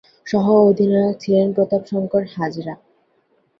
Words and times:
সহঃ 0.27 0.47
অধিনায়ক 0.69 1.15
ছিলেন 1.19 1.47
প্রতাপ 1.55 1.81
শঙ্কর 1.91 2.23
হাজরা। 2.35 2.73